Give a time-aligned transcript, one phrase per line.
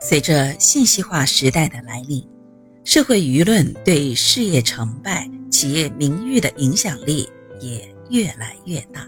[0.00, 2.22] 随着信息化时代的来临，
[2.84, 7.28] 社会舆论对事业成败、企业名誉的影响力
[7.60, 9.06] 也越来越大。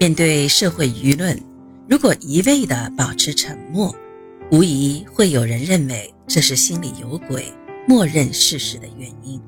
[0.00, 1.38] 面对社会舆论，
[1.88, 3.94] 如果一味地保持沉默，
[4.50, 7.52] 无疑会有人认为这是心里有鬼、
[7.86, 9.40] 默认事实的原因。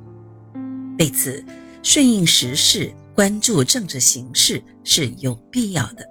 [0.99, 1.45] 为此，
[1.83, 6.07] 顺应时势、关注政治形势是有必要的。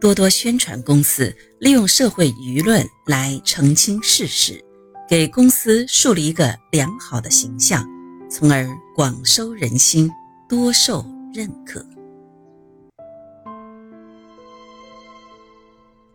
[0.00, 4.62] 多多宣传公司，利用社会舆论来澄清事实，
[5.08, 7.86] 给公司树立一个良好的形象，
[8.30, 10.10] 从而广收人心，
[10.48, 11.84] 多受认可。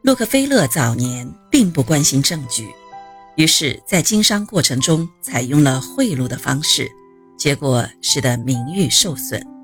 [0.01, 2.69] 洛克菲勒早年并不关心证据，
[3.35, 6.89] 于是，在经商过程中采用了贿赂的方式，
[7.37, 9.58] 结果使得名誉受损。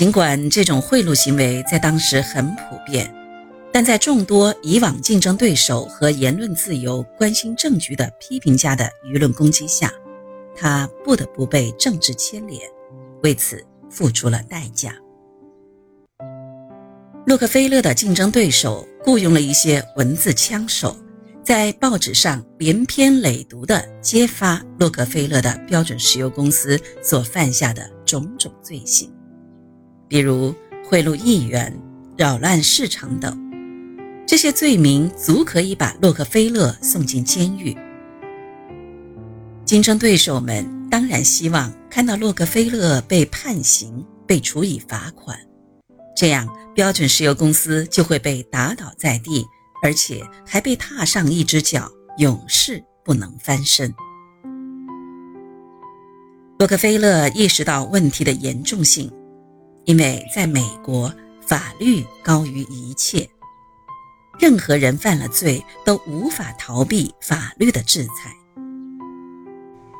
[0.00, 3.14] 尽管这种贿赂行为在当时很普遍，
[3.70, 9.92] 但在众多以往竞争对手和言论自由、关心政局的批评家的舆论攻击下，
[10.56, 12.62] 他不得不被政治牵连，
[13.22, 14.94] 为此付出了代价。
[17.26, 20.96] 洛克菲勒的竞争对手雇佣了一些文字枪手，
[21.44, 29.12] 在报纸上连篇累牍地揭发洛克菲勒的标准石油公司所犯下的种种罪行，
[30.10, 30.52] 比如
[30.84, 31.72] 贿赂议员、
[32.18, 33.38] 扰乱市场等。
[34.26, 37.76] 这些罪名足可以把洛克菲勒送进监狱。
[39.64, 45.38] 竞争对手们当然希望看到洛克菲勒被判刑、被处以罚款。
[46.16, 49.46] 这样，标准石油公司就会被打倒在地，
[49.80, 51.88] 而且还被踏上一只脚，
[52.18, 53.94] 永世不能翻身。
[56.58, 59.10] 洛克菲勒意识到问题的严重性，
[59.90, 61.12] 因为在美国，
[61.44, 63.28] 法律高于一切，
[64.38, 68.32] 任何人犯了罪都无法逃避法律的制裁。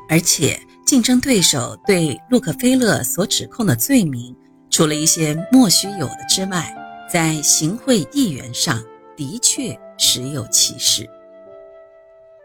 [0.07, 4.33] 而且，竞争对手对洛克菲勒所指控的罪名。
[4.69, 6.73] 除了一些莫须有的之外，
[7.11, 8.81] 在行贿议员上
[9.17, 11.05] 的确实有其事。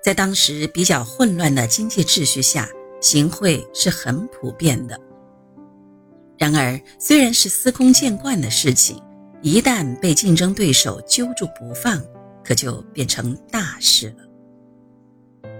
[0.02, 2.68] 在当时比较混乱的经济秩序下，
[3.00, 5.00] 行贿是很普遍的。
[6.38, 9.00] 然而，虽然是司空见惯的事情，
[9.42, 12.02] 一旦被竞争对手揪住不放，
[12.44, 15.50] 可就变成大事了。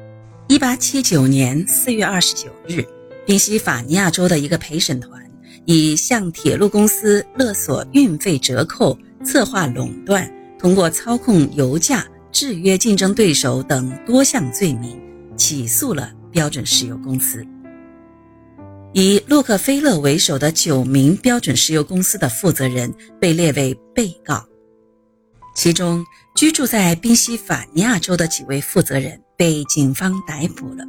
[0.48, 2.84] 一八七九年四月二十九日，
[3.26, 5.22] 宾夕法尼亚州的一个陪审团。
[5.68, 14.96] 以向铁路公司勒索运费折扣、策划垄断、通过操控油价制约竞争对手等多项罪名，
[15.36, 17.44] 起诉了标准石油公司。
[18.92, 24.44] 以洛克菲勒为首的九名标准石油公司的负责人被列为被告，
[25.54, 26.04] 其中
[26.34, 30.84] 居住在宾夕法尼亚州的几位负责人被警方逮捕了。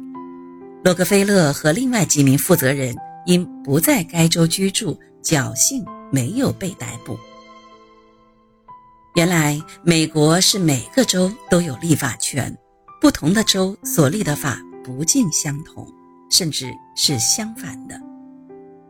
[0.84, 2.94] 洛克菲勒和另外几名负责人。
[3.26, 7.18] 因不在该州居住，侥幸没有被逮捕。
[9.16, 12.56] 原来，美国是每个州都有立法权，
[13.02, 15.86] 不同的州所立的法不尽相同，
[16.30, 16.66] 甚至
[16.96, 17.98] 是相反的。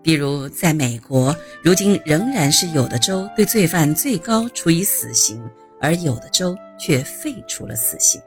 [0.02, 5.42] 比如，在美国，如今仍然是有的州对罪犯最高处以死刑，
[5.80, 8.20] 而有的州却废除了死刑。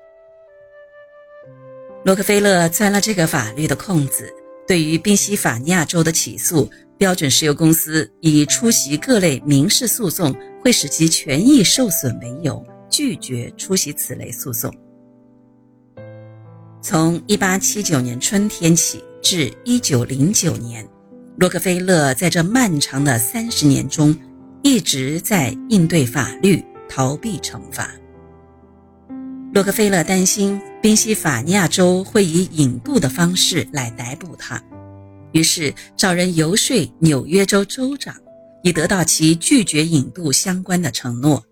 [2.04, 4.32] 洛克菲勒钻了这个法律的空子。
[4.68, 14.74] 对于宾夕法尼亚州的起诉，标准石油公司以出席各类民事诉讼会使其权益受损为由，拒绝出席此类诉讼。
[16.82, 20.88] 从1879年春天起至1909年，
[21.38, 24.16] 洛克菲勒在这漫长的三十年中，
[24.64, 27.92] 一直在应对法律，逃避惩罚。
[29.54, 34.60] 洛克菲勒担心宾夕法尼亚州会以引渡的方式来逮捕他，
[35.34, 38.16] 于是找人游说纽约州州长，
[38.64, 41.44] 以得到其拒绝引渡相关的承诺，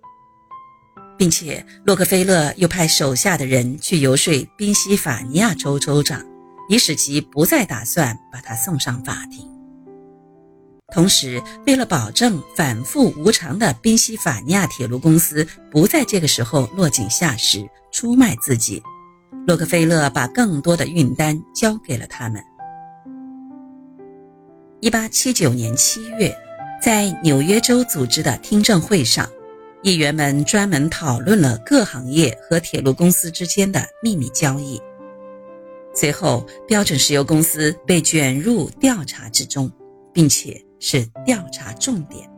[1.20, 6.26] 并且洛克菲勒又派手下的人去游说宾夕法尼亚州州长，
[6.70, 9.46] 以使其不再打算把他送上法庭。
[10.92, 17.70] 同时，为了保证反复无常的宾夕法尼亚铁路公司不在这个时候落井下石。
[17.92, 18.84] 出卖自己，
[19.48, 22.40] 洛克菲勒把更多的运单交给了他们。
[24.80, 26.38] 一八七九年七月，
[26.80, 29.28] 在纽约州组织的听证会上，
[29.82, 34.82] 议员们专门讨论了各行业和铁路公司之间的秘密交易。
[35.96, 39.72] 随后，标准石油公司被卷入调查之中，
[40.14, 42.30] 并且是调查重点。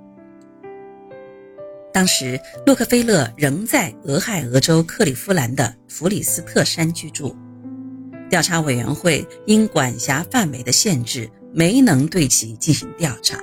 [1.91, 7.35] 当时，洛克菲勒仍在俄亥俄州克利夫兰的弗里斯特山居住。
[8.29, 13.37] 调查委员会因管辖范围的限制，没能对其进行调查。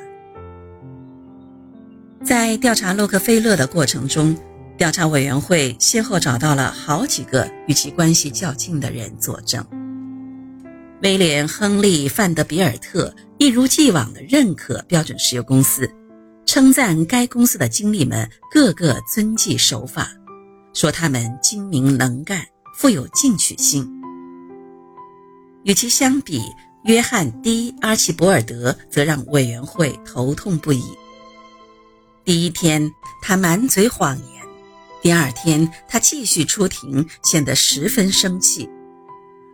[2.29, 4.37] 在调查洛克菲勒的过程中，
[4.77, 9.65] 调查委员会先后找到了好几个与其关系较近的人作证。
[11.01, 15.91] 威廉·亨利·范德比尔特一如既往地认可标准石油公司。
[16.45, 20.11] 称赞该公司的经理们个个遵纪守法，
[20.75, 22.45] 说他们精明能干、
[22.77, 23.89] 富有进取心。
[25.65, 26.43] 与其相比，
[26.85, 30.83] 约翰 ·D· 阿奇博尔德则让委员会头痛不已。
[32.29, 32.93] 第一天，
[33.23, 34.47] 他满嘴谎言；
[35.01, 38.69] 第二天，他继续出庭，显得十分生气。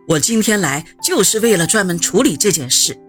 [0.09, 2.99] 我今天来就是为了专门处理这件事，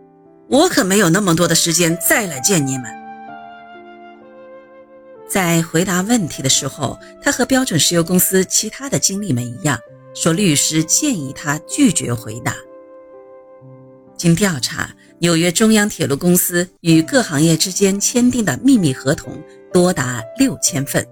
[0.49, 2.85] 我可没有那么多的时间再来见你们。
[5.29, 9.77] 在回答问题的时候，他和标准石油公司其他的经理们一样，
[10.15, 12.55] 说律师建议他拒绝回答。
[14.17, 19.43] 经调查，纽约中央铁路公司与各行业之间签订的秘密合同
[19.73, 21.07] 多达六千份，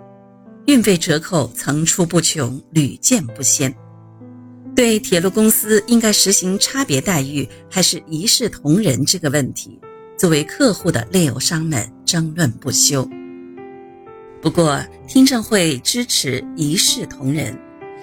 [0.66, 3.74] 运费折扣层出不穷，屡见不鲜。
[4.76, 9.80] 对铁路公司应该实行差别待遇还是一视同仁这个问题，
[10.18, 13.08] 作为客户的炼油商们争论不休。
[14.42, 17.58] 不过，听证会支持一视同仁，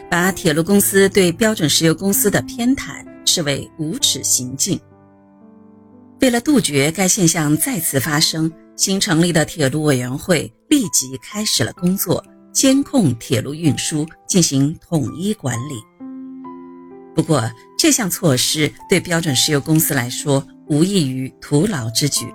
[0.09, 4.79] 把铁路公司对标准石油公司的偏袒视为无耻行径。
[6.21, 12.23] 为了杜绝该现象再次发生，新成立的铁路委员会立即开始了工作，
[12.53, 15.81] 监控铁路运输，进行统一管理。
[17.15, 22.27] 不过，这项措施对标准石油公司来说无异于徒劳之举。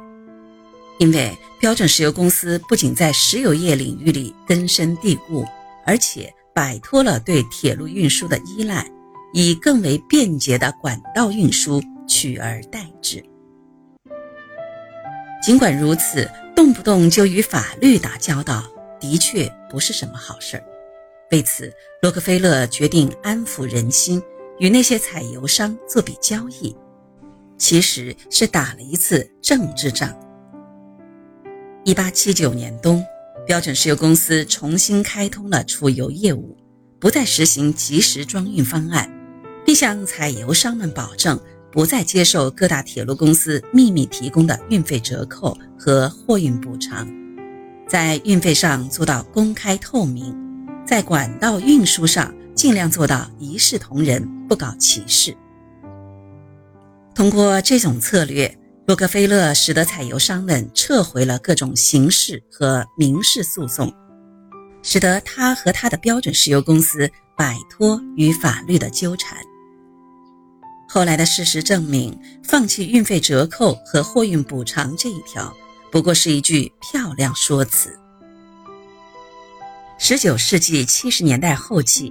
[0.99, 5.45] 因为标准石油公司不仅在石油业领域里根深蒂固，
[5.85, 8.85] 而且摆脱了对铁路运输的依赖，
[9.33, 13.23] 以更为便捷的管道运输取而代之。
[15.43, 18.65] 尽管如此，动不动就与法律打交道，
[18.99, 20.65] 的确不是什么好事儿。
[21.31, 21.73] 为此，
[22.03, 24.23] 洛克菲勒决定安抚人心，
[24.59, 26.75] 与那些采油商做笔交易，
[27.59, 30.17] 其实是打了一次政治仗。
[31.85, 33.05] 一八七九年冬，
[33.47, 36.57] 标准石油公司重新开通了储油业务，
[36.99, 39.09] 不再实行即时装运方案，
[39.65, 41.39] 并向采油商们保证
[41.71, 47.09] 不再接受各大铁路公司秘密提供的运费折扣和货运补偿，
[47.89, 50.35] 在运费上做到公开透明，
[50.87, 55.37] 在管道运输上尽量做到一视同仁，不搞歧视。
[57.15, 58.57] 通过这种策略。
[58.87, 63.93] 洛克菲勒使得采油商们撤回了各种刑事和民事诉讼，
[64.81, 69.37] 使得他和他的标准石油公司摆脱与法律的纠缠。
[70.97, 75.55] 后来的事实证明，放弃运费折扣和货运补偿这一条，
[75.93, 77.95] 不过是一句漂亮说辞。
[79.99, 82.11] 十九世纪七十年代后期，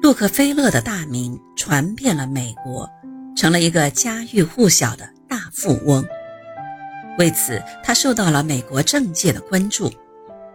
[0.00, 2.88] 洛克菲勒的大名传遍了美国，
[3.36, 5.10] 成了一个家喻户晓的。
[5.28, 6.06] 大富翁，
[7.18, 9.92] 为此他受到了美国政界的关注，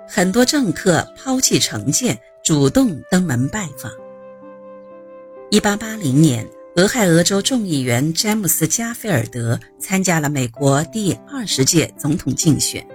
[0.08, 3.92] 很多政客抛弃成见，主动登门拜访。
[5.50, 12.86] 一八八零年，俄亥俄州众议员詹姆斯·加菲尔德参加了美国第二十届总统竞选。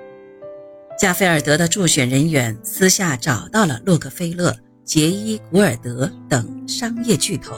[0.99, 7.55] 加菲尔德的助选人员私下找到了洛克菲勒、杰伊·古尔德等商业巨头，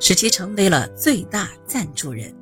[0.00, 2.34] 使其成为了最大赞助人。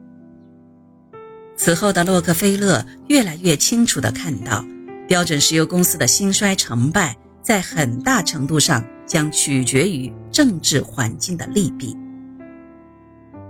[1.55, 4.65] 此后的洛克菲勒越来越清楚地看到，
[5.07, 11.95] 标准石油公司的兴衰成败在很大程度上将取决于政治环境的利弊。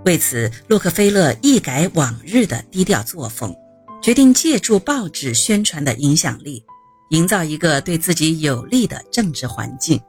[0.09, 3.55] 为此，洛克菲勒一改往日的低调作风，
[4.01, 6.65] 决定借助报纸宣传的影响力，
[7.11, 10.01] 营造一个对自己有利的政治环境。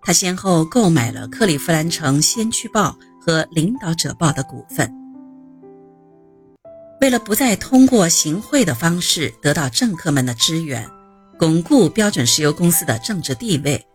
[0.00, 4.90] 他先后购买了克利夫兰城先驱报和领导者报的股份。
[7.02, 10.88] 为了不再通过行贿的方式得到政客们的支援，
[11.38, 13.86] 巩固标准石油公司的政治地位，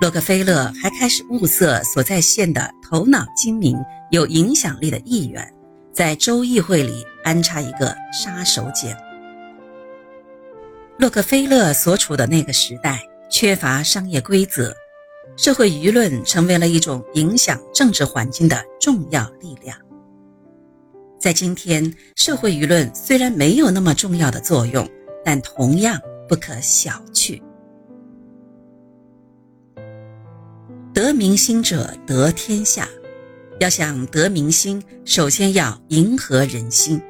[0.00, 3.76] 洛克菲勒还开始物色所在县的头脑精明、
[4.10, 5.46] 有影响力的议员，
[5.92, 8.96] 在州议会里安插一个杀手锏。
[10.98, 14.74] 洛克菲勒所处的那个时代缺乏商业规则，
[15.36, 19.76] 社会舆论成为了一种影响政治环境的重要力量。
[21.20, 24.88] 在今天，社会舆论虽然没有那么重要的作用，
[25.22, 27.38] 但同样不可小觑。
[30.98, 32.88] 得民心者得天下。
[33.60, 37.00] 要想得民心，首先要迎合人心。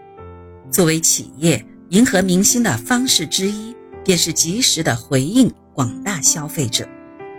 [0.71, 6.87] 作为企业，迎合民心的方式之一，便是及时的回应广大消费者，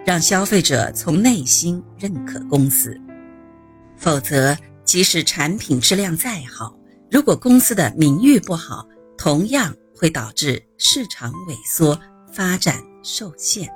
[0.03, 2.99] 让消费者从内心认可公司。
[3.95, 6.75] 否则，即使产品质量再好，
[7.11, 8.87] 如果公司的名誉不好，
[9.19, 11.99] 同样会导致市场萎缩、
[12.33, 13.69] 发展受限。